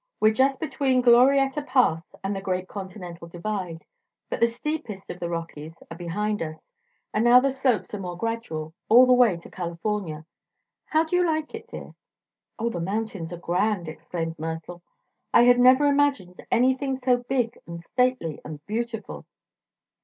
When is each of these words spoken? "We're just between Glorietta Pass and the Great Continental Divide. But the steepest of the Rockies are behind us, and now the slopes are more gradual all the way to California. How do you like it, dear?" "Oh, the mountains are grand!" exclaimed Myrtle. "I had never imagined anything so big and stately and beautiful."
"We're 0.19 0.33
just 0.33 0.59
between 0.59 1.03
Glorietta 1.03 1.61
Pass 1.61 2.15
and 2.23 2.35
the 2.35 2.41
Great 2.41 2.67
Continental 2.67 3.27
Divide. 3.27 3.85
But 4.31 4.39
the 4.39 4.47
steepest 4.47 5.11
of 5.11 5.19
the 5.19 5.29
Rockies 5.29 5.75
are 5.91 5.95
behind 5.95 6.41
us, 6.41 6.59
and 7.13 7.23
now 7.23 7.39
the 7.39 7.51
slopes 7.51 7.93
are 7.93 7.99
more 7.99 8.17
gradual 8.17 8.73
all 8.89 9.05
the 9.05 9.13
way 9.13 9.37
to 9.37 9.49
California. 9.51 10.25
How 10.85 11.03
do 11.03 11.15
you 11.17 11.23
like 11.23 11.53
it, 11.53 11.67
dear?" 11.67 11.93
"Oh, 12.57 12.69
the 12.71 12.81
mountains 12.81 13.31
are 13.31 13.37
grand!" 13.37 13.87
exclaimed 13.87 14.39
Myrtle. 14.39 14.81
"I 15.35 15.43
had 15.43 15.59
never 15.59 15.85
imagined 15.85 16.47
anything 16.49 16.95
so 16.95 17.17
big 17.17 17.59
and 17.67 17.79
stately 17.83 18.41
and 18.43 18.65
beautiful." 18.65 19.27